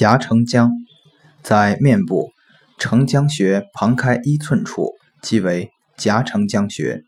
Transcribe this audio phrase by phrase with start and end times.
[0.00, 0.70] 夹承浆，
[1.42, 2.30] 在面部
[2.78, 5.68] 承浆穴旁开一寸处，即为
[5.98, 7.02] 夹承浆穴。